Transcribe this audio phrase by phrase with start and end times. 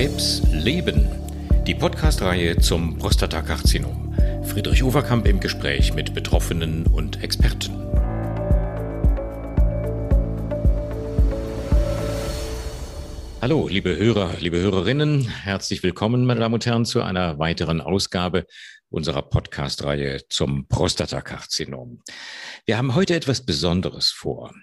[0.00, 1.06] Krebs leben.
[1.66, 4.16] Die Podcast-Reihe zum Prostatakarzinom.
[4.44, 7.74] Friedrich Overkamp im Gespräch mit Betroffenen und Experten.
[13.42, 18.46] Hallo, liebe Hörer, liebe Hörerinnen, herzlich willkommen, meine Damen und Herren, zu einer weiteren Ausgabe
[18.88, 22.00] unserer Podcast-Reihe zum Prostatakarzinom.
[22.64, 24.54] Wir haben heute etwas Besonderes vor.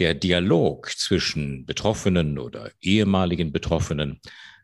[0.00, 4.20] Der Dialog zwischen Betroffenen oder ehemaligen Betroffenen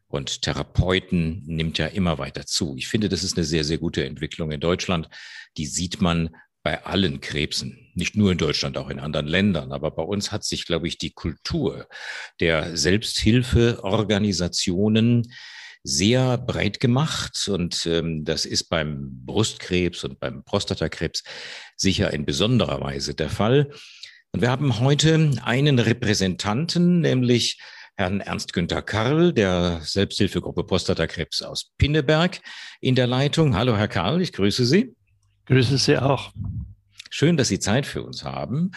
[0.09, 2.75] und Therapeuten nimmt ja immer weiter zu.
[2.77, 5.09] Ich finde, das ist eine sehr, sehr gute Entwicklung in Deutschland.
[5.57, 6.31] Die sieht man
[6.63, 9.73] bei allen Krebsen, nicht nur in Deutschland, auch in anderen Ländern.
[9.73, 11.89] Aber bei uns hat sich, glaube ich, die Kultur
[12.41, 15.33] der Selbsthilfeorganisationen
[15.85, 17.49] sehr breit gemacht.
[17.49, 21.23] Und ähm, das ist beim Brustkrebs und beim Prostatakrebs
[21.77, 23.71] sicher in besonderer Weise der Fall.
[24.33, 27.59] Und wir haben heute einen Repräsentanten, nämlich
[27.99, 32.39] Herrn Ernst Günther Karl der Selbsthilfegruppe Prostatakrebs aus Pinneberg
[32.81, 33.57] in der Leitung.
[33.57, 34.95] Hallo, Herr Karl, ich grüße Sie.
[35.47, 36.33] Grüße Sie auch.
[37.11, 38.71] Schön, dass Sie Zeit für uns haben.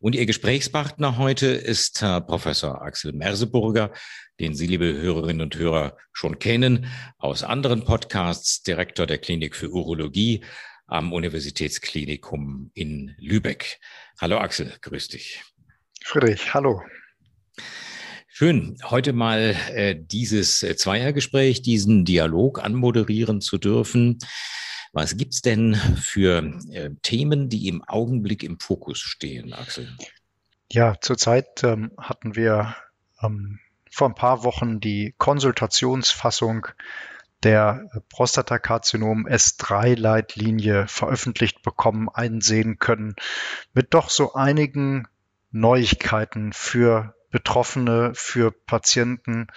[0.00, 3.92] Und Ihr Gesprächspartner heute ist Herr Professor Axel Merseburger,
[4.40, 6.86] den Sie, liebe Hörerinnen und Hörer, schon kennen
[7.18, 10.44] aus anderen Podcasts, Direktor der Klinik für Urologie
[10.88, 13.78] am Universitätsklinikum in Lübeck.
[14.20, 15.44] Hallo Axel, grüß dich.
[16.02, 16.82] Friedrich, hallo.
[18.36, 24.18] Schön, heute mal äh, dieses äh, Zweiergespräch, diesen Dialog anmoderieren zu dürfen.
[24.92, 29.88] Was gibt's denn für äh, Themen, die im Augenblick im Fokus stehen, Axel?
[30.72, 32.74] Ja, zurzeit ähm, hatten wir
[33.22, 36.66] ähm, vor ein paar Wochen die Konsultationsfassung
[37.44, 43.14] der Prostatakarzinom S3-Leitlinie veröffentlicht bekommen, einsehen können,
[43.74, 45.06] mit doch so einigen
[45.52, 49.48] Neuigkeiten für Betroffene, für Patienten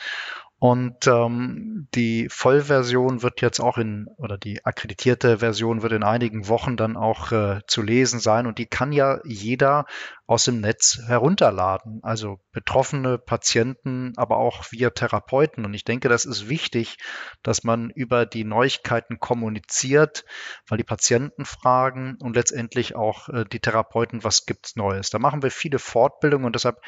[0.59, 6.47] und ähm, die Vollversion wird jetzt auch in, oder die akkreditierte Version wird in einigen
[6.47, 8.47] Wochen dann auch äh, zu lesen sein.
[8.47, 9.85] Und die kann ja jeder
[10.25, 11.99] aus dem Netz herunterladen.
[12.01, 15.63] Also betroffene Patienten, aber auch wir Therapeuten.
[15.63, 16.97] Und ich denke, das ist wichtig,
[17.43, 20.25] dass man über die Neuigkeiten kommuniziert,
[20.67, 25.11] weil die Patienten fragen und letztendlich auch äh, die Therapeuten, was gibt's Neues.
[25.11, 26.81] Da machen wir viele Fortbildungen und deshalb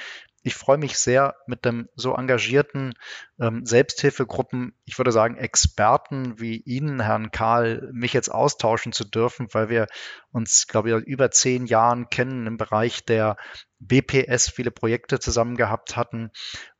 [0.43, 2.93] ich freue mich sehr mit dem so engagierten
[3.39, 9.47] ähm, Selbsthilfegruppen, ich würde sagen Experten wie Ihnen, Herrn Karl, mich jetzt austauschen zu dürfen,
[9.51, 9.87] weil wir
[10.31, 13.37] uns, glaube ich, über zehn Jahren kennen im Bereich der
[13.79, 16.31] BPS viele Projekte zusammen gehabt hatten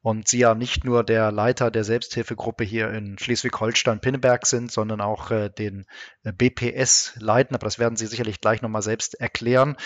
[0.02, 5.32] und Sie ja nicht nur der Leiter der Selbsthilfegruppe hier in Schleswig-Holstein-Pinneberg sind, sondern auch
[5.32, 5.86] äh, den
[6.24, 9.78] äh, BPS leiten, aber das werden Sie sicherlich gleich nochmal selbst erklären.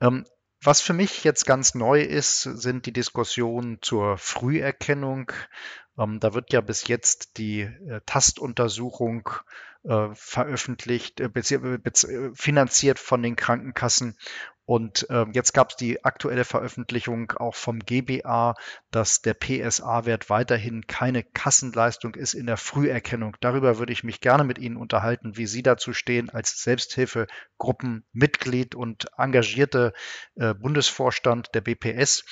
[0.00, 0.24] Ähm,
[0.62, 5.32] was für mich jetzt ganz neu ist, sind die Diskussionen zur Früherkennung.
[5.98, 9.28] Ähm, da wird ja bis jetzt die äh, Tastuntersuchung
[9.84, 11.30] äh, veröffentlicht, äh,
[12.34, 14.16] finanziert von den Krankenkassen
[14.68, 18.54] und ähm, jetzt gab es die aktuelle Veröffentlichung auch vom GBA,
[18.90, 23.34] dass der PSA-Wert weiterhin keine Kassenleistung ist in der Früherkennung.
[23.40, 29.06] Darüber würde ich mich gerne mit Ihnen unterhalten, wie Sie dazu stehen als Selbsthilfegruppenmitglied und
[29.16, 29.94] engagierte
[30.34, 32.26] äh, Bundesvorstand der BPS,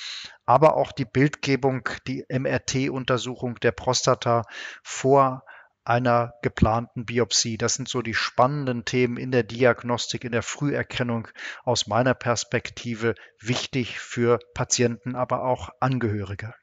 [0.45, 4.43] aber auch die Bildgebung, die MRT-Untersuchung der Prostata
[4.83, 5.41] vor
[5.87, 7.57] einer geplanten Biopsie.
[7.57, 11.27] Das sind so die spannenden Themen in der Diagnostik, in der Früherkennung
[11.63, 16.53] aus meiner Perspektive wichtig für Patienten, aber auch Angehörige.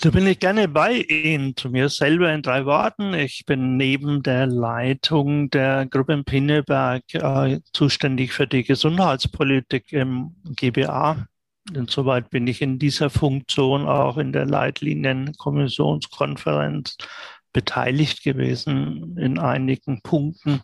[0.00, 1.56] So bin ich gerne bei Ihnen.
[1.56, 3.14] Zu mir selber in drei Worten.
[3.14, 10.36] Ich bin neben der Leitung der Gruppe in Pinneberg äh, zuständig für die Gesundheitspolitik im
[10.44, 11.26] GBA.
[11.74, 16.96] Insoweit bin ich in dieser Funktion auch in der Leitlinienkommissionskonferenz
[17.58, 20.62] beteiligt gewesen in einigen Punkten,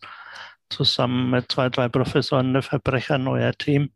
[0.71, 3.93] zusammen mit zwei, drei Professoren der Verbrecher neuer Themen,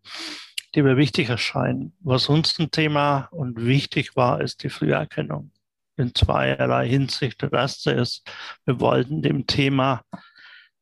[0.74, 1.92] die mir wichtig erscheinen.
[2.00, 5.52] Was uns ein Thema und wichtig war, ist die Früherkennung
[5.96, 7.40] in zweierlei Hinsicht.
[7.40, 8.28] Das erste ist,
[8.64, 10.02] wir wollten dem Thema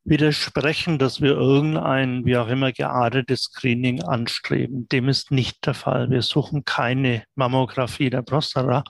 [0.05, 4.89] widersprechen, dass wir irgendein, wie auch immer, geartetes Screening anstreben.
[4.89, 6.09] Dem ist nicht der Fall.
[6.09, 8.85] Wir suchen keine Mammographie der Prostata,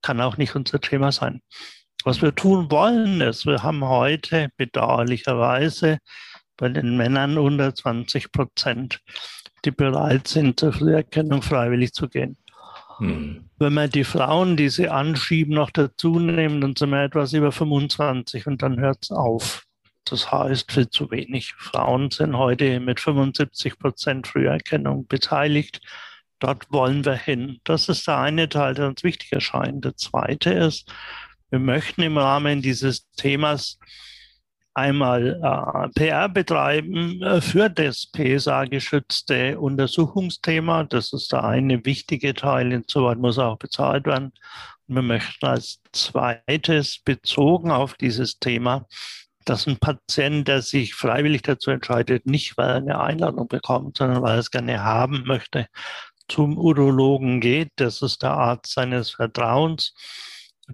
[0.00, 1.42] kann auch nicht unser Thema sein.
[2.08, 5.98] Was wir tun wollen, ist, wir haben heute bedauerlicherweise
[6.56, 9.02] bei den Männern unter 20 Prozent,
[9.66, 12.38] die bereit sind, zur Früherkennung freiwillig zu gehen.
[12.96, 13.50] Hm.
[13.58, 17.52] Wenn wir die Frauen, die sie anschieben, noch dazu nehmen, dann sind wir etwas über
[17.52, 19.64] 25 und dann hört es auf.
[20.06, 21.52] Das heißt viel zu wenig.
[21.58, 25.82] Frauen sind heute mit 75 Prozent Früherkennung beteiligt.
[26.38, 27.60] Dort wollen wir hin.
[27.64, 29.84] Das ist der eine Teil, der uns wichtig erscheint.
[29.84, 30.90] Der zweite ist,
[31.50, 33.78] Wir möchten im Rahmen dieses Themas
[34.74, 40.84] einmal äh, PR betreiben äh, für das PSA-geschützte Untersuchungsthema.
[40.84, 42.72] Das ist der eine wichtige Teil.
[42.72, 44.32] Insoweit muss auch bezahlt werden.
[44.86, 48.86] Und wir möchten als zweites bezogen auf dieses Thema,
[49.46, 54.22] dass ein Patient, der sich freiwillig dazu entscheidet, nicht weil er eine Einladung bekommt, sondern
[54.22, 55.66] weil er es gerne haben möchte,
[56.28, 57.72] zum Urologen geht.
[57.76, 59.94] Das ist der Arzt seines Vertrauens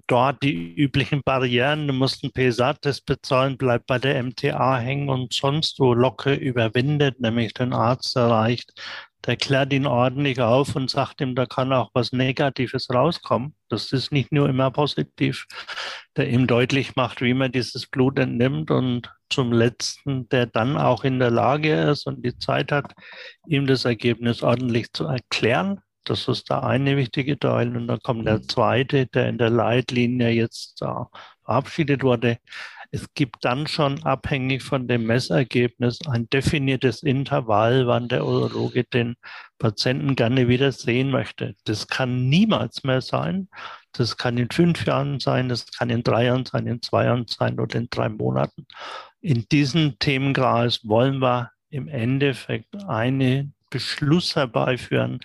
[0.06, 1.86] dort die üblichen Barrieren.
[1.86, 7.20] Du musst einen PSA-Test bezahlen, bleibt bei der MTA hängen und sonst wo locker überwindet,
[7.20, 8.72] nämlich den Arzt erreicht.
[9.26, 13.54] Der klärt ihn ordentlich auf und sagt ihm, da kann auch was Negatives rauskommen.
[13.70, 15.46] Das ist nicht nur immer positiv,
[16.16, 21.04] der ihm deutlich macht, wie man dieses Blut entnimmt und zum letzten, der dann auch
[21.04, 22.92] in der Lage ist und die Zeit hat,
[23.46, 27.76] ihm das Ergebnis ordentlich zu erklären das ist der eine wichtige Teil.
[27.76, 28.48] Und dann kommt der mhm.
[28.48, 31.06] zweite, der in der Leitlinie jetzt uh,
[31.44, 32.38] verabschiedet wurde.
[32.90, 39.16] Es gibt dann schon abhängig von dem Messergebnis ein definiertes Intervall, wann der Urologe den
[39.58, 41.56] Patienten gerne wieder sehen möchte.
[41.64, 43.48] Das kann niemals mehr sein.
[43.90, 47.26] Das kann in fünf Jahren sein, das kann in drei Jahren sein, in zwei Jahren
[47.26, 48.66] sein oder in drei Monaten.
[49.20, 55.18] In diesem Themenkreis wollen wir im Endeffekt einen Beschluss herbeiführen,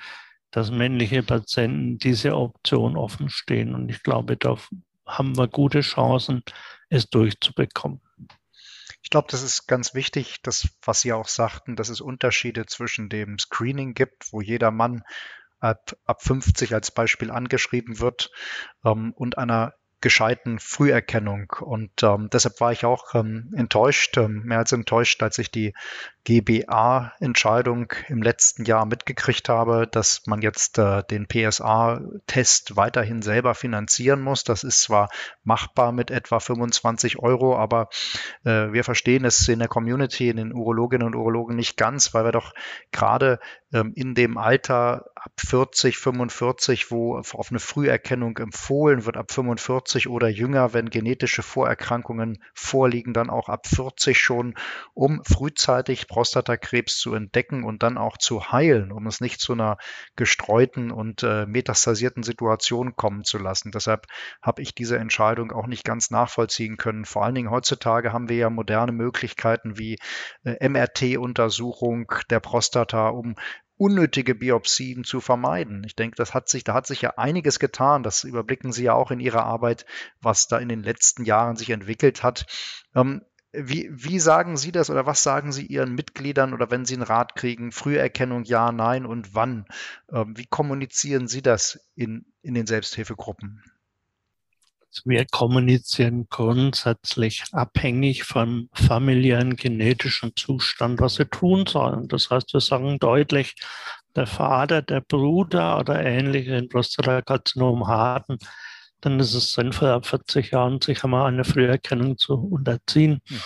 [0.52, 3.76] dass männliche Patienten diese Option offen stehen.
[3.76, 4.58] Und ich glaube, da
[5.06, 6.44] haben wir gute Chancen,
[6.90, 8.02] es durchzubekommen.
[9.02, 13.10] Ich glaube, das ist ganz wichtig, das, was Sie auch sagten, dass es Unterschiede zwischen
[13.10, 15.04] dem Screening gibt, wo jeder Mann
[15.60, 18.32] ab, ab 50 als Beispiel angeschrieben wird,
[18.84, 21.52] ähm, und einer gescheiten Früherkennung.
[21.60, 25.74] Und ähm, deshalb war ich auch ähm, enttäuscht, ähm, mehr als enttäuscht, als ich die
[26.30, 34.22] GBA-Entscheidung im letzten Jahr mitgekriegt habe, dass man jetzt äh, den PSA-Test weiterhin selber finanzieren
[34.22, 34.44] muss.
[34.44, 35.10] Das ist zwar
[35.44, 37.90] machbar mit etwa 25 Euro, aber
[38.44, 42.26] äh, wir verstehen es in der Community, in den Urologinnen und Urologen nicht ganz, weil
[42.26, 42.54] wir doch
[42.92, 43.40] gerade
[43.74, 50.08] ähm, in dem Alter ab 40, 45, wo auf eine Früherkennung empfohlen wird, ab 45
[50.08, 54.56] oder jünger, wenn genetische Vorerkrankungen vorliegen, dann auch ab 40 schon,
[54.94, 59.78] um frühzeitig Prostatakrebs zu entdecken und dann auch zu heilen, um es nicht zu einer
[60.18, 63.72] gestreuten und äh, metastasierten Situation kommen zu lassen.
[63.72, 64.06] Deshalb
[64.42, 67.06] habe ich diese Entscheidung auch nicht ganz nachvollziehen können.
[67.06, 69.98] Vor allen Dingen heutzutage haben wir ja moderne Möglichkeiten wie
[70.44, 73.36] äh, MRT-Untersuchung der Prostata, um
[73.78, 75.86] unnötige Biopsien zu vermeiden.
[75.86, 78.04] Ich denke, das hat sich, da hat sich ja einiges getan.
[78.04, 79.86] Das überblicken Sie ja auch in Ihrer Arbeit,
[80.20, 82.46] was da in den letzten Jahren sich entwickelt hat.
[82.94, 86.94] Ähm, wie, wie sagen Sie das oder was sagen Sie Ihren Mitgliedern oder wenn Sie
[86.94, 87.72] einen Rat kriegen?
[87.72, 89.66] Früherkennung, ja, nein und wann?
[90.12, 93.64] Ähm, wie kommunizieren Sie das in, in den Selbsthilfegruppen?
[95.06, 102.08] Wir kommunizieren grundsätzlich abhängig vom familiären genetischen Zustand, was wir tun sollen.
[102.08, 103.56] Das heißt, wir sagen deutlich,
[104.16, 108.40] der Vater, der Bruder oder ähnliche in Prostatakarzinom hatten,
[109.02, 113.22] dann ist es sinnvoll, ab 40 Jahren sich einmal eine Früherkennung zu unterziehen.
[113.28, 113.40] Hm.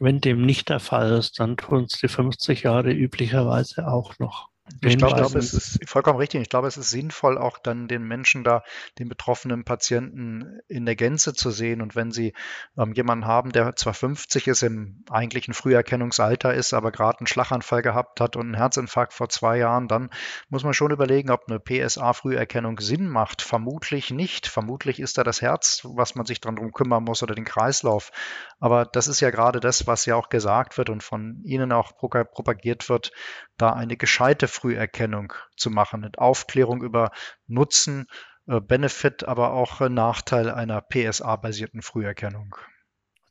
[0.00, 4.48] Wenn dem nicht der Fall ist, dann tun es die 50 Jahre üblicherweise auch noch.
[4.80, 6.40] Ich glaube, glaub, es ist vollkommen richtig.
[6.40, 8.62] Ich glaube, es ist sinnvoll, auch dann den Menschen da,
[8.98, 11.82] den betroffenen Patienten in der Gänze zu sehen.
[11.82, 12.32] Und wenn Sie
[12.78, 17.82] ähm, jemanden haben, der zwar 50 ist, im eigentlichen Früherkennungsalter ist, aber gerade einen Schlaganfall
[17.82, 20.08] gehabt hat und einen Herzinfarkt vor zwei Jahren, dann
[20.48, 23.42] muss man schon überlegen, ob eine PSA-Früherkennung Sinn macht.
[23.42, 24.46] Vermutlich nicht.
[24.46, 28.12] Vermutlich ist da das Herz, was man sich dran drum kümmern muss oder den Kreislauf.
[28.60, 31.96] Aber das ist ja gerade das, was ja auch gesagt wird und von Ihnen auch
[31.98, 33.12] propagiert wird,
[33.56, 37.10] da eine gescheite Früherkennung zu machen, mit Aufklärung über
[37.46, 38.06] Nutzen,
[38.46, 42.56] äh, Benefit, aber auch äh, Nachteil einer PSA-basierten Früherkennung.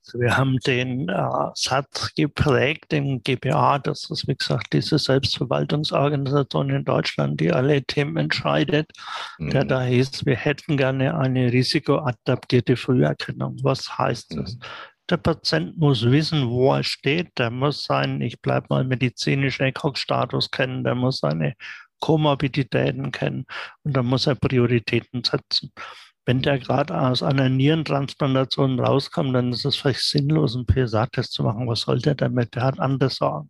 [0.05, 6.69] Also wir haben den äh, Satz geprägt im GBA, das ist wie gesagt diese Selbstverwaltungsorganisation
[6.71, 8.91] in Deutschland, die alle Themen entscheidet,
[9.37, 9.51] mhm.
[9.51, 13.57] der da hieß, wir hätten gerne eine risikoadaptierte Früherkennung.
[13.63, 14.55] Was heißt das?
[14.55, 14.59] Mhm.
[15.09, 17.37] Der Patient muss wissen, wo er steht.
[17.37, 20.83] Der muss seinen, ich bleibe mal medizinischen ECOG-Status kennen.
[20.83, 21.55] Der muss seine
[21.99, 23.45] Komorbiditäten kennen
[23.83, 25.71] und dann muss er Prioritäten setzen.
[26.25, 31.43] Wenn der gerade aus einer Nierentransplantation rauskommt, dann ist es vielleicht sinnlos, einen PSA-Test zu
[31.43, 31.67] machen.
[31.67, 32.55] Was soll der damit?
[32.55, 33.49] Der hat andere Sorgen.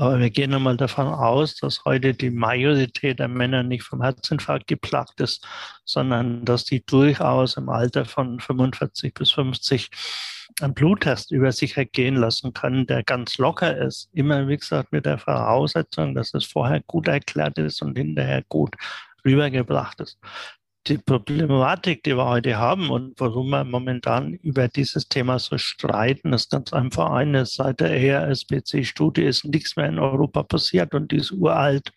[0.00, 4.68] Aber wir gehen einmal davon aus, dass heute die Majorität der Männer nicht vom Herzinfarkt
[4.68, 5.44] geplagt ist,
[5.84, 9.90] sondern dass die durchaus im Alter von 45 bis 50
[10.60, 14.08] einen Bluttest über sich ergehen lassen können, der ganz locker ist.
[14.12, 18.76] Immer, wie gesagt, mit der Voraussetzung, dass es vorher gut erklärt ist und hinterher gut
[19.24, 20.18] rübergebracht ist.
[20.88, 26.32] Die Problematik, die wir heute haben und warum wir momentan über dieses Thema so streiten,
[26.32, 27.54] ist ganz einfach eines.
[27.54, 31.92] Seit der ERSPC-Studie ist nichts mehr in Europa passiert und die ist uralt.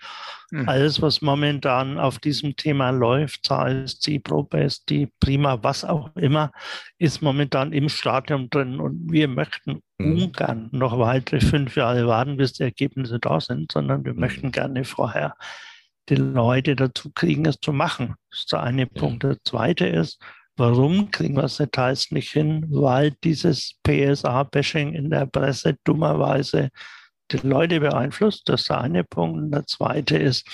[0.52, 0.68] Mhm.
[0.68, 6.52] Alles, was momentan auf diesem Thema läuft, sei es CIPRO-Best, die Prima, was auch immer,
[6.98, 10.24] ist momentan im Stadium drin und wir möchten mhm.
[10.24, 14.20] ungern noch weitere fünf Jahre warten, bis die Ergebnisse da sind, sondern wir mhm.
[14.20, 15.36] möchten gerne vorher
[16.10, 18.16] die Leute dazu kriegen, es zu machen.
[18.30, 18.88] Das ist der eine ja.
[19.00, 19.24] Punkt.
[19.24, 20.22] Der zweite ist,
[20.58, 22.66] warum kriegen wir es Details nicht hin?
[22.70, 26.70] Weil dieses PSA-Bashing in der Presse dummerweise
[27.32, 28.50] die Leute beeinflusst.
[28.50, 29.38] Das ist der eine Punkt.
[29.38, 30.48] Und der zweite ist,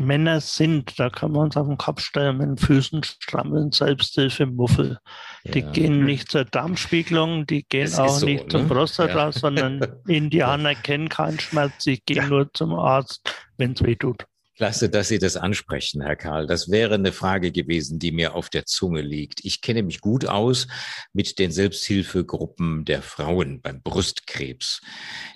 [0.00, 4.46] Männer sind, da kann man uns auf den Kopf stellen, mit den Füßen strammeln, Selbsthilfe,
[4.46, 4.98] Muffel.
[5.44, 5.52] Ja.
[5.52, 8.48] Die gehen nicht zur Darmspiegelung, die gehen auch so, nicht ne?
[8.48, 9.32] zum Prostata, ja.
[9.32, 12.26] sondern Indianer kennen keinen Schmerz, sie gehen ja.
[12.28, 14.24] nur zum Arzt, wenn es weh tut.
[14.60, 16.46] Klasse, dass Sie das ansprechen, Herr Karl.
[16.46, 19.42] Das wäre eine Frage gewesen, die mir auf der Zunge liegt.
[19.42, 20.66] Ich kenne mich gut aus
[21.14, 24.82] mit den Selbsthilfegruppen der Frauen beim Brustkrebs.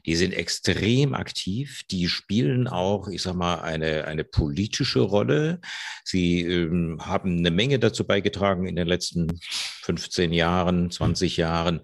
[0.04, 1.84] Die sind extrem aktiv.
[1.90, 5.62] Die spielen auch, ich sag mal, eine, eine politische Rolle.
[6.04, 9.40] Sie ähm, haben eine Menge dazu beigetragen in den letzten
[9.84, 11.80] 15 Jahren, 20 Jahren,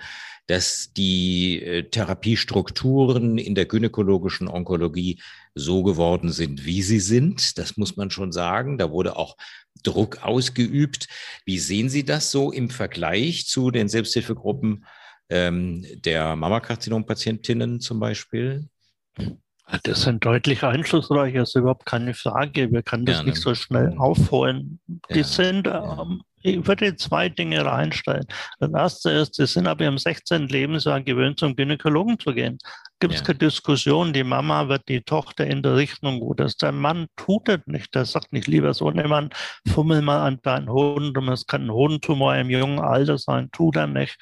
[0.50, 5.22] dass die äh, Therapiestrukturen in der gynäkologischen Onkologie
[5.54, 7.56] so geworden sind, wie sie sind.
[7.56, 8.76] Das muss man schon sagen.
[8.76, 9.36] Da wurde auch
[9.84, 11.06] Druck ausgeübt.
[11.44, 14.86] Wie sehen Sie das so im Vergleich zu den Selbsthilfegruppen
[15.28, 18.68] ähm, der Mammakarzinom-Patientinnen zum Beispiel?
[19.84, 22.72] Das sind deutlich einflussreicher, ist überhaupt keine Frage.
[22.72, 23.30] Wir können das Gerne.
[23.30, 24.80] nicht so schnell aufholen.
[25.14, 28.26] Die ja, sind ähm, ich würde zwei Dinge reinstellen.
[28.58, 30.48] Das erste ist, sie sind ab ihrem 16.
[30.48, 32.58] Lebensjahr gewöhnt, zum Gynäkologen zu gehen.
[33.00, 33.26] Gibt es ja.
[33.26, 37.48] keine Diskussion, die Mama wird die Tochter in der Richtung, wo das der Mann tut
[37.48, 37.94] es nicht.
[37.94, 39.30] Der sagt nicht, lieber Sohnemann,
[39.68, 43.86] fummel mal an deinen Hoden, es kann ein Hodentumor im jungen Alter sein, tut er
[43.86, 44.18] nicht.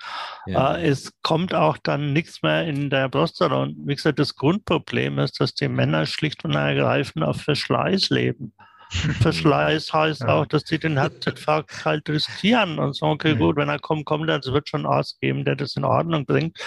[0.46, 0.76] Ja.
[0.76, 3.56] Äh, es kommt auch dann nichts mehr in der Prostata.
[3.56, 8.52] Und wie gesagt, das Grundproblem ist, dass die Männer schlicht und ergreifend auf Verschleiß leben.
[9.20, 10.28] Verschleiß heißt ja.
[10.28, 14.28] auch, dass die den Herzinfarkt halt riskieren und sagen, okay, gut, wenn er kommt, kommt
[14.30, 16.58] er, es wird schon Arzt geben, der das in Ordnung bringt.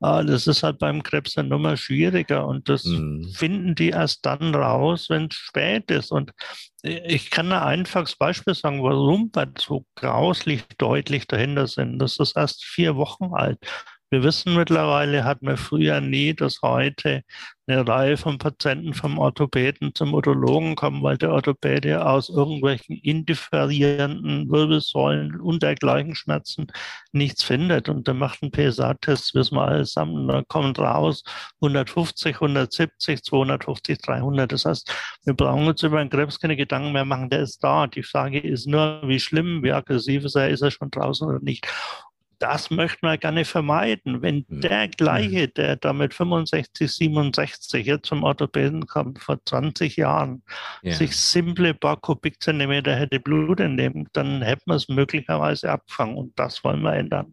[0.00, 3.28] Äh, das ist halt beim Krebs eine Nummer schwieriger und das mhm.
[3.34, 6.12] finden die erst dann raus, wenn es spät ist.
[6.12, 6.32] Und
[6.82, 11.98] ich kann ein einfaches Beispiel sagen, warum wir so grauslich deutlich dahinter sind.
[11.98, 13.58] Das ist erst vier Wochen alt.
[14.10, 17.22] Wir wissen mittlerweile, hat man früher nie, dass heute
[17.66, 24.48] eine Reihe von Patienten vom Orthopäden zum Urologen kommen, weil der Orthopäde aus irgendwelchen indifferierenden
[24.48, 26.68] Wirbelsäulen und dergleichen Schmerzen
[27.10, 27.88] nichts findet.
[27.88, 31.24] Und der macht einen PSA-Test, wissen wir alles zusammen, da kommt raus
[31.60, 34.52] 150, 170, 250, 300.
[34.52, 34.94] Das heißt,
[35.24, 37.88] wir brauchen uns über den Krebs keine Gedanken mehr machen, der ist da.
[37.88, 41.40] Die Frage ist nur, wie schlimm, wie aggressiv ist er, ist er schon draußen oder
[41.40, 41.66] nicht
[42.38, 44.22] das möchten wir gerne vermeiden.
[44.22, 44.60] Wenn hm.
[44.60, 50.42] der gleiche, der da mit 65, 67 jetzt zum Orthopäden kommt, vor 20 Jahren,
[50.82, 50.94] ja.
[50.94, 56.62] sich simple paar Kubikzentimeter hätte Blut entnehmen, dann hätten wir es möglicherweise abfangen und das
[56.64, 57.32] wollen wir ändern.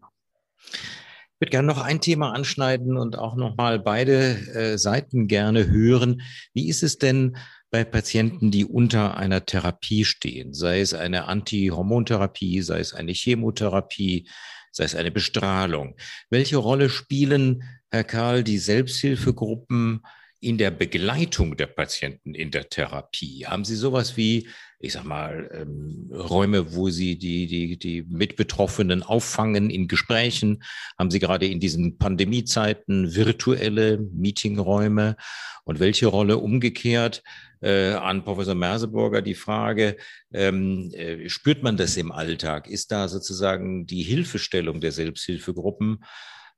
[0.72, 6.22] Ich würde gerne noch ein Thema anschneiden und auch nochmal beide äh, Seiten gerne hören.
[6.54, 7.36] Wie ist es denn
[7.70, 14.28] bei Patienten, die unter einer Therapie stehen, sei es eine Antihormontherapie, sei es eine Chemotherapie,
[14.74, 15.96] sei es eine Bestrahlung.
[16.30, 20.02] Welche Rolle spielen, Herr Karl, die Selbsthilfegruppen
[20.44, 23.46] in der Begleitung der Patienten in der Therapie?
[23.46, 29.04] Haben Sie sowas wie, ich sag mal, ähm, Räume, wo Sie die, die, die Mitbetroffenen
[29.04, 30.64] auffangen in Gesprächen?
[31.00, 35.16] Haben Sie gerade in diesen Pandemiezeiten virtuelle Meetingräume?
[35.64, 37.24] Und welche Rolle umgekehrt
[37.62, 39.96] äh, an Professor Merseburger die Frage,
[40.34, 42.68] ähm, äh, spürt man das im Alltag?
[42.68, 46.04] Ist da sozusagen die Hilfestellung der Selbsthilfegruppen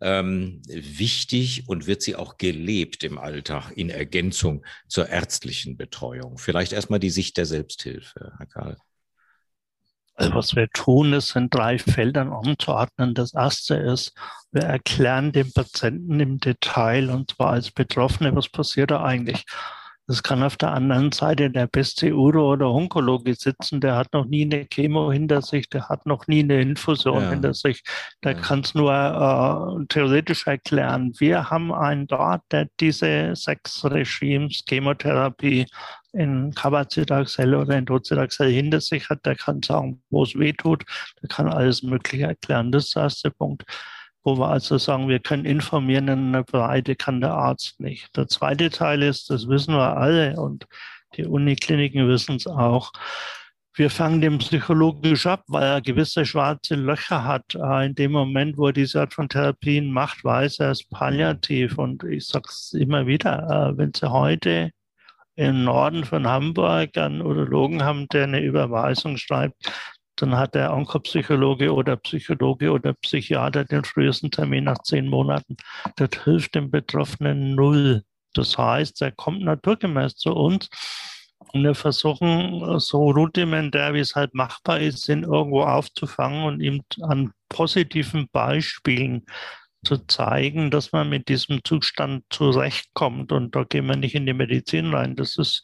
[0.02, 6.38] ähm, wichtig und wird sie auch gelebt im Alltag in Ergänzung zur ärztlichen Betreuung?
[6.38, 8.78] Vielleicht erstmal die Sicht der Selbsthilfe, Herr Karl.
[10.18, 13.14] Also was wir tun, ist in drei Feldern umzuordnen.
[13.14, 14.14] Das erste ist,
[14.52, 19.44] wir erklären dem Patienten im Detail und zwar als Betroffene, was passiert da eigentlich.
[20.08, 24.26] Das kann auf der anderen Seite der beste Uro- oder Onkologe sitzen, der hat noch
[24.26, 27.30] nie eine Chemo hinter sich, der hat noch nie eine Infusion ja.
[27.32, 27.82] hinter sich.
[28.24, 28.40] Der ja.
[28.40, 31.12] kann es nur äh, theoretisch erklären.
[31.18, 35.66] Wir haben einen dort, der diese sechs Regimes, Chemotherapie
[36.14, 40.86] in Cabazitaxel oder in Docetaxel hinter sich hat, der kann sagen, wo es weh tut,
[41.22, 42.72] der kann alles Mögliche erklären.
[42.72, 43.64] Das ist der erste Punkt
[44.26, 48.16] wo wir also sagen, wir können informieren in einer Breite, kann der Arzt nicht.
[48.18, 50.66] Der zweite Teil ist, das wissen wir alle und
[51.16, 52.92] die Unikliniken wissen es auch,
[53.78, 57.56] wir fangen dem psychologisch ab, weil er gewisse schwarze Löcher hat.
[57.56, 61.78] Äh, in dem Moment, wo er diese Art von Therapien macht, weiß er es palliativ.
[61.78, 64.72] Und ich sage es immer wieder, äh, wenn Sie heute
[65.36, 69.70] im Norden von Hamburg einen Urologen haben, der eine Überweisung schreibt,
[70.16, 75.58] dann hat der Onkopsychologe oder Psychologe oder Psychiater den frühesten Termin nach zehn Monaten.
[75.96, 78.04] Das hilft dem Betroffenen null.
[78.34, 80.70] Das heißt, er kommt naturgemäß zu uns
[81.54, 86.84] und wir versuchen, so rudimentär wie es halt machbar ist, ihn irgendwo aufzufangen und ihm
[87.02, 89.26] an positiven Beispielen
[89.86, 93.32] zu zeigen, dass man mit diesem Zustand zurechtkommt.
[93.32, 95.16] Und da gehen wir nicht in die Medizin rein.
[95.16, 95.64] Das ist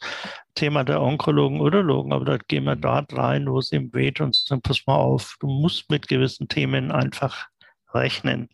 [0.54, 4.34] Thema der Onkologen, Urologen, aber da gehen wir dort rein, wo es ihm weht und
[4.34, 7.48] sagen, pass mal auf, du musst mit gewissen Themen einfach
[7.92, 8.48] rechnen.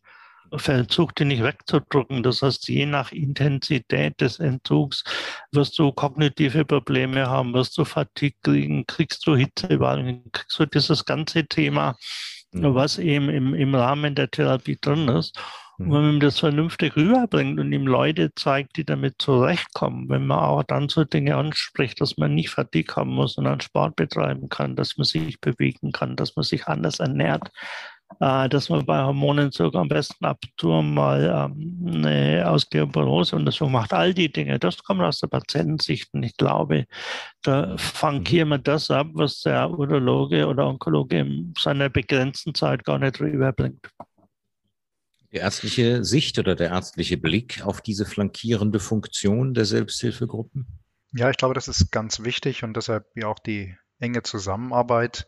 [0.57, 2.23] Versuch die nicht wegzudrücken.
[2.23, 5.05] Das heißt, je nach Intensität des Entzugs
[5.53, 11.05] wirst du kognitive Probleme haben, wirst du Fatigue kriegen, kriegst du Hitzewallungen, kriegst du dieses
[11.05, 11.97] ganze Thema,
[12.53, 12.75] mhm.
[12.75, 15.39] was eben im, im Rahmen der Therapie drin ist.
[15.79, 20.41] Und wenn man das vernünftig rüberbringt und ihm Leute zeigt, die damit zurechtkommen, wenn man
[20.41, 24.75] auch dann so Dinge anspricht, dass man nicht Fatigue haben muss, sondern Sport betreiben kann,
[24.75, 27.53] dass man sich bewegen kann, dass man sich anders ernährt,
[28.21, 33.73] äh, dass man bei Hormonen sogar am besten ab und zu mal ähm, eine Osteoporose-Untersuchung
[33.73, 33.93] macht.
[33.93, 36.13] All die Dinge, das kommt aus der Patientensicht.
[36.15, 36.87] Und ich glaube,
[37.43, 42.99] da frankieren wir das ab, was der Urologe oder Onkologe in seiner begrenzten Zeit gar
[42.99, 43.89] nicht rüberbringt.
[45.31, 50.67] Die ärztliche Sicht oder der ärztliche Blick auf diese flankierende Funktion der Selbsthilfegruppen?
[51.13, 55.27] Ja, ich glaube, das ist ganz wichtig und deshalb ja auch die enge Zusammenarbeit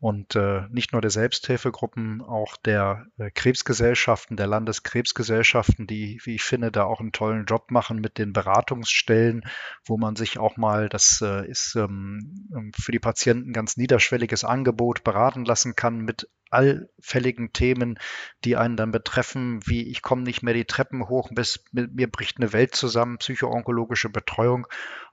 [0.00, 6.44] und äh, nicht nur der Selbsthilfegruppen, auch der äh, Krebsgesellschaften, der Landeskrebsgesellschaften, die, wie ich
[6.44, 9.42] finde, da auch einen tollen Job machen mit den Beratungsstellen,
[9.84, 14.44] wo man sich auch mal, das äh, ist ähm, ähm für die Patienten ganz niederschwelliges
[14.44, 17.98] Angebot beraten lassen kann mit allfälligen Themen,
[18.44, 22.38] die einen dann betreffen, wie ich komme nicht mehr die Treppen hoch, bis mir bricht
[22.38, 24.66] eine Welt zusammen, psychoonkologische Betreuung.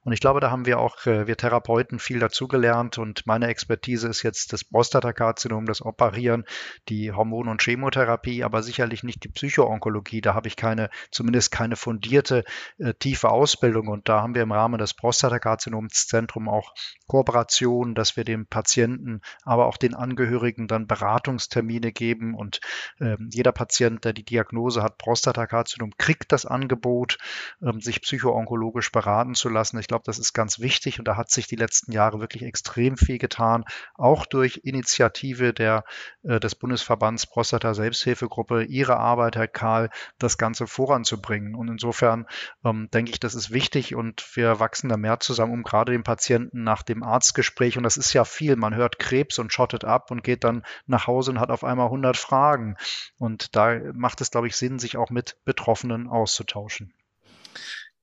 [0.06, 3.00] Und ich glaube, da haben wir auch, äh, wir Therapeuten, viel dazugelernt.
[3.00, 6.46] Und meine Expertise ist jetzt das Prostatakarzinom, das Operieren,
[6.90, 10.22] die Hormon- und Chemotherapie, aber sicherlich nicht die Psychoonkologie.
[10.22, 12.44] Da habe ich keine, zumindest keine fundierte,
[12.78, 13.88] äh, tiefe Ausbildung.
[13.88, 16.76] Und da haben wir im Rahmen des Prostatakarzinoms-Zentrum auch
[17.08, 22.36] Kooperation, dass wir dem Patienten, aber auch den Angehörigen dann Beratungstermine geben.
[22.36, 22.60] Und
[23.00, 27.18] äh, jeder Patient, der die Diagnose hat, Prostatakarzinom, kriegt das Angebot,
[27.64, 29.80] ähm, sich psychoonkologisch beraten zu lassen.
[29.80, 32.98] Ich glaube, das ist ganz wichtig und da hat sich die letzten Jahre wirklich extrem
[32.98, 35.84] viel getan, auch durch Initiative der,
[36.24, 41.56] äh, des Bundesverbands Prostata Selbsthilfegruppe, ihre Arbeit, Herr Karl, das Ganze voranzubringen.
[41.56, 42.26] Und insofern
[42.64, 46.04] ähm, denke ich, das ist wichtig und wir wachsen da mehr zusammen, um gerade den
[46.04, 50.12] Patienten nach dem Arztgespräch, und das ist ja viel, man hört Krebs und schottet ab
[50.12, 52.76] und geht dann nach Hause und hat auf einmal 100 Fragen.
[53.18, 56.94] Und da macht es, glaube ich, Sinn, sich auch mit Betroffenen auszutauschen.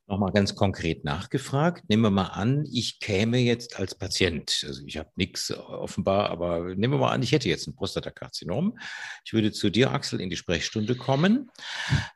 [0.09, 1.89] Nochmal ganz konkret nachgefragt.
[1.89, 6.75] Nehmen wir mal an, ich käme jetzt als Patient, also ich habe nichts offenbar, aber
[6.75, 8.79] nehmen wir mal an, ich hätte jetzt ein Prostatakarzinom.
[9.25, 11.51] Ich würde zu dir, Axel, in die Sprechstunde kommen.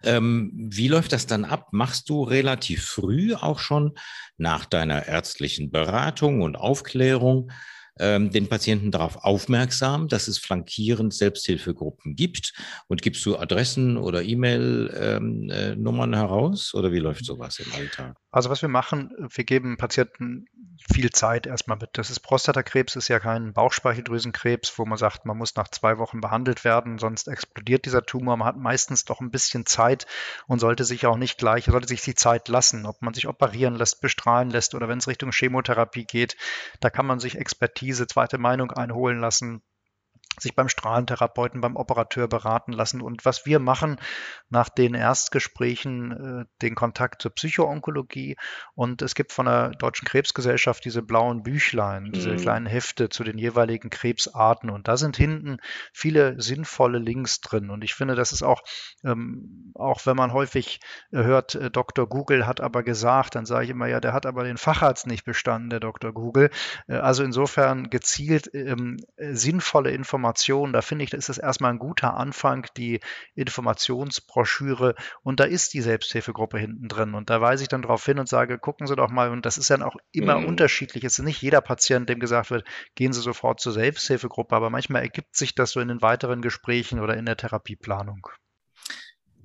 [0.02, 1.68] Ähm, wie läuft das dann ab?
[1.72, 3.92] Machst du relativ früh auch schon
[4.36, 7.50] nach deiner ärztlichen Beratung und Aufklärung
[7.98, 12.52] ähm, den Patienten darauf aufmerksam, dass es flankierend Selbsthilfegruppen gibt?
[12.88, 16.74] Und gibst du Adressen oder E-Mail-Nummern ähm, äh, heraus?
[16.74, 18.16] Oder wie läuft sowas im Alltag?
[18.36, 20.44] Also was wir machen, wir geben Patienten
[20.92, 21.88] viel Zeit erstmal mit.
[21.94, 26.20] Das ist Prostatakrebs, ist ja kein Bauchspeicheldrüsenkrebs, wo man sagt, man muss nach zwei Wochen
[26.20, 28.36] behandelt werden, sonst explodiert dieser Tumor.
[28.36, 30.06] Man hat meistens doch ein bisschen Zeit
[30.46, 33.74] und sollte sich auch nicht gleich, sollte sich die Zeit lassen, ob man sich operieren
[33.74, 36.36] lässt, bestrahlen lässt oder wenn es Richtung Chemotherapie geht,
[36.80, 39.62] da kann man sich Expertise, zweite Meinung einholen lassen
[40.40, 43.00] sich beim Strahlentherapeuten, beim Operateur beraten lassen.
[43.00, 43.96] Und was wir machen
[44.48, 48.36] nach den Erstgesprächen, äh, den Kontakt zur Psychoonkologie.
[48.74, 52.36] Und es gibt von der Deutschen Krebsgesellschaft diese blauen Büchlein, diese mhm.
[52.38, 54.70] kleinen Hefte zu den jeweiligen Krebsarten.
[54.70, 55.58] Und da sind hinten
[55.92, 57.70] viele sinnvolle Links drin.
[57.70, 58.62] Und ich finde, das ist auch,
[59.04, 62.08] ähm, auch wenn man häufig hört, äh, Dr.
[62.08, 65.24] Google hat aber gesagt, dann sage ich immer, ja, der hat aber den Facharzt nicht
[65.24, 66.12] bestanden, der Dr.
[66.12, 66.50] Google.
[66.88, 70.72] Äh, also insofern gezielt ähm, sinnvolle Informationen Informationen.
[70.72, 73.00] Da finde ich, da ist es erstmal ein guter Anfang, die
[73.34, 74.94] Informationsbroschüre.
[75.22, 77.14] Und da ist die Selbsthilfegruppe hinten drin.
[77.14, 79.30] Und da weise ich dann darauf hin und sage, gucken Sie doch mal.
[79.30, 80.46] Und das ist dann auch immer mhm.
[80.46, 81.04] unterschiedlich.
[81.04, 84.54] Es ist nicht jeder Patient, dem gesagt wird, gehen Sie sofort zur Selbsthilfegruppe.
[84.56, 88.28] Aber manchmal ergibt sich das so in den weiteren Gesprächen oder in der Therapieplanung.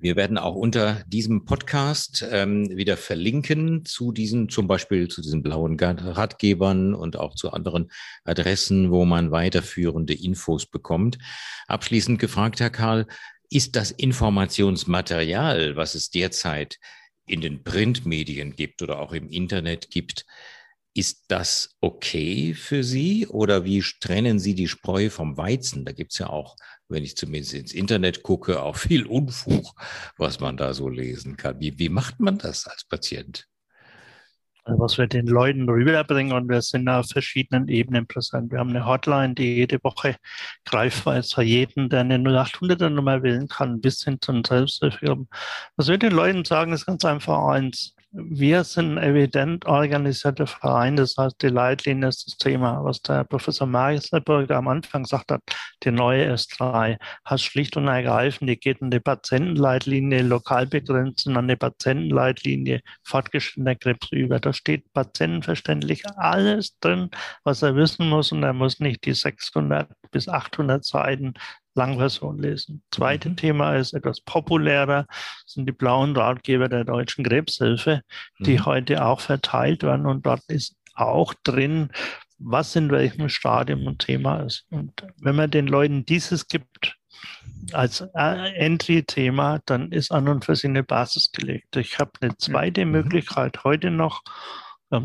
[0.02, 5.44] Wir werden auch unter diesem Podcast ähm, wieder verlinken zu diesen, zum Beispiel zu diesen
[5.44, 7.88] blauen Ratgebern und auch zu anderen
[8.24, 11.18] Adressen, wo man weiterführende Infos bekommt.
[11.68, 13.06] Abschließend gefragt, Herr Karl,
[13.48, 16.80] ist das Informationsmaterial, was es derzeit
[17.24, 20.26] in den Printmedien gibt oder auch im Internet gibt,
[20.94, 25.84] ist das okay für Sie oder wie trennen Sie die Spreu vom Weizen?
[25.84, 26.56] Da gibt es ja auch,
[26.92, 29.74] wenn ich zumindest ins Internet gucke, auch viel Unfug,
[30.16, 31.60] was man da so lesen kann.
[31.60, 33.46] Wie, wie macht man das als Patient?
[34.64, 38.52] Also was wir den Leuten rüberbringen und wir sind auf verschiedenen Ebenen präsent.
[38.52, 40.16] Wir haben eine Hotline, die jede Woche
[40.64, 45.28] greifbar ist für jeden, der eine 0800er Nummer wählen kann, bis hin zu einem Selbsthilfegruppen.
[45.76, 51.16] Was wir den Leuten sagen, ist ganz einfach eins wir sind evident organisierter Verein, das
[51.16, 55.40] heißt, die Leitlinie ist das Thema, was der Professor Mariselberg am Anfang gesagt hat,
[55.82, 61.48] die neue S3 hat schlicht und ergreifend, die geht in die Patientenleitlinie, lokal begrenzt an
[61.48, 64.38] die Patientenleitlinie fortgeschrittener Krebs über.
[64.40, 67.10] Da steht patientenverständlich alles drin,
[67.44, 68.32] was er wissen muss.
[68.32, 71.34] Und er muss nicht die 600 bis 800 Seiten
[71.74, 72.82] Langversion lesen.
[72.90, 73.36] Zweite mhm.
[73.36, 75.06] Thema ist etwas populärer,
[75.46, 78.02] sind die blauen Ratgeber der Deutschen Krebshilfe,
[78.40, 78.66] die mhm.
[78.66, 81.90] heute auch verteilt werden und dort ist auch drin,
[82.38, 84.66] was in welchem Stadium ein Thema ist.
[84.70, 86.96] Und wenn man den Leuten dieses gibt,
[87.72, 91.76] als äh, Entry-Thema, dann ist an und für sich eine Basis gelegt.
[91.76, 92.92] Ich habe eine zweite mhm.
[92.92, 94.22] Möglichkeit heute noch,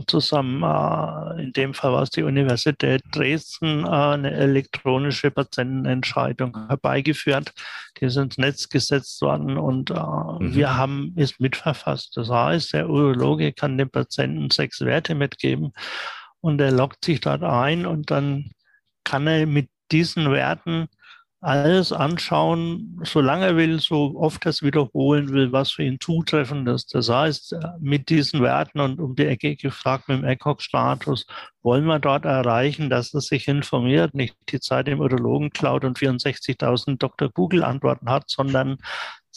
[0.07, 7.53] zusammen, äh, in dem Fall war es die Universität Dresden, äh, eine elektronische Patientenentscheidung herbeigeführt.
[7.99, 10.53] Die ist ins Netz gesetzt worden und äh, mhm.
[10.53, 12.17] wir haben es mitverfasst.
[12.17, 15.71] Das heißt, der Urologe kann dem Patienten sechs Werte mitgeben
[16.41, 18.51] und er loggt sich dort ein und dann
[19.03, 20.87] kann er mit diesen Werten
[21.47, 26.67] alles anschauen, solange er will, so oft er es wiederholen will, was für ihn zutreffend
[26.67, 26.93] ist.
[26.93, 31.25] Das heißt, mit diesen Werten und um die Ecke gefragt mit dem ECOG-Status,
[31.63, 35.97] wollen wir dort erreichen, dass er sich informiert, nicht die Zeit im Urologen klaut und
[35.97, 37.29] 64.000 Dr.
[37.29, 38.77] Google-Antworten hat, sondern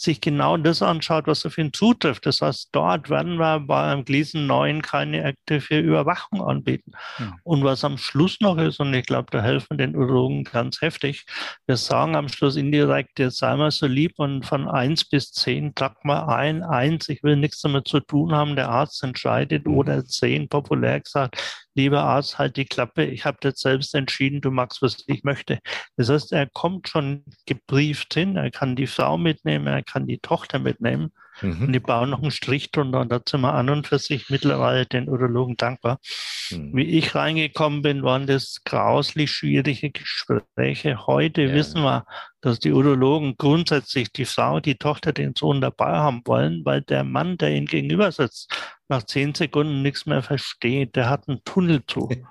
[0.01, 2.25] sich genau das anschaut, was auf ihn zutrifft.
[2.25, 6.91] Das heißt, dort werden wir beim Gleason 9 keine aktive Überwachung anbieten.
[7.19, 7.35] Ja.
[7.43, 11.25] Und was am Schluss noch ist, und ich glaube, da helfen den Urologen ganz heftig,
[11.67, 15.75] wir sagen am Schluss indirekt, jetzt sei mal so lieb und von 1 bis 10
[15.75, 19.75] trag mal ein, 1, ich will nichts damit zu tun haben, der Arzt entscheidet, mhm.
[19.75, 21.37] oder 10, populär gesagt,
[21.73, 25.59] lieber Arzt, halt die Klappe, ich habe jetzt selbst entschieden, du magst, was ich möchte.
[25.97, 30.19] Das heißt, er kommt schon gebrieft hin, er kann die Frau mitnehmen, er kann die
[30.19, 31.65] Tochter mitnehmen mhm.
[31.65, 34.29] und die bauen noch einen Strich drunter und da sind wir an und für sich
[34.29, 35.99] mittlerweile den Urologen dankbar.
[36.51, 36.75] Mhm.
[36.75, 41.07] Wie ich reingekommen bin, waren das grauslich schwierige Gespräche.
[41.07, 41.53] Heute ja.
[41.53, 42.05] wissen wir,
[42.41, 47.03] dass die Urologen grundsätzlich die Frau, die Tochter, den Sohn dabei haben wollen, weil der
[47.03, 48.51] Mann, der ihnen gegenüber sitzt,
[48.87, 50.95] nach zehn Sekunden nichts mehr versteht.
[50.95, 52.09] Der hat einen Tunnel zu.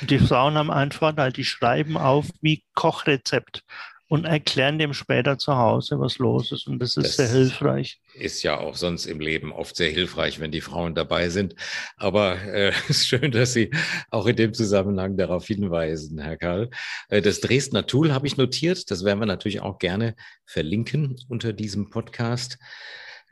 [0.00, 3.62] Die Frauen haben einen Vorteil, die schreiben auf wie Kochrezept
[4.08, 6.66] und erklären dem später zu Hause, was los ist.
[6.66, 8.00] Und das ist das sehr hilfreich.
[8.14, 11.54] Ist ja auch sonst im Leben oft sehr hilfreich, wenn die Frauen dabei sind.
[11.96, 13.70] Aber äh, es äh, ist schön, dass Sie
[14.10, 16.70] auch in dem Zusammenhang darauf hinweisen, Herr Karl.
[17.08, 18.90] Äh, das Dresdner Tool habe ich notiert.
[18.90, 20.14] Das werden wir natürlich auch gerne
[20.44, 22.58] verlinken unter diesem Podcast.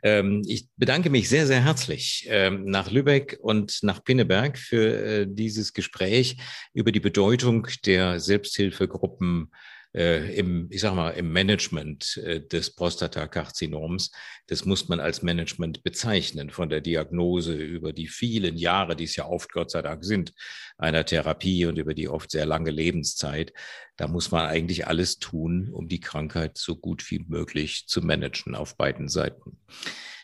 [0.01, 5.27] Ähm, ich bedanke mich sehr, sehr herzlich ähm, nach Lübeck und nach Pinneberg für äh,
[5.29, 6.37] dieses Gespräch
[6.73, 9.51] über die Bedeutung der Selbsthilfegruppen
[9.93, 14.11] äh, im, ich sag mal, im Management äh, des Prostatakarzinoms.
[14.47, 19.15] Das muss man als Management bezeichnen, von der Diagnose über die vielen Jahre, die es
[19.15, 20.33] ja oft Gott sei Dank sind,
[20.77, 23.53] einer Therapie und über die oft sehr lange Lebenszeit.
[23.95, 28.55] Da muss man eigentlich alles tun, um die Krankheit so gut wie möglich zu managen
[28.55, 29.59] auf beiden Seiten.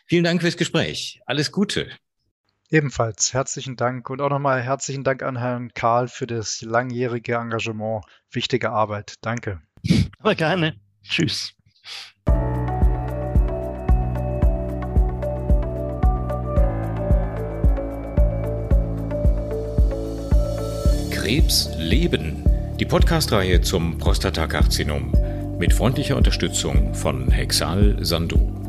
[0.06, 1.20] Vielen Dank fürs Gespräch.
[1.26, 1.88] Alles Gute.
[2.72, 8.04] Ebenfalls herzlichen Dank und auch nochmal herzlichen Dank an Herrn Karl für das langjährige Engagement.
[8.30, 9.14] Wichtige Arbeit.
[9.22, 9.60] Danke.
[10.20, 10.76] Aber gerne.
[11.02, 11.52] Tschüss.
[21.10, 22.44] Krebs leben.
[22.78, 28.59] Die Podcastreihe zum Prostatakarzinom mit freundlicher Unterstützung von Hexal Sandu.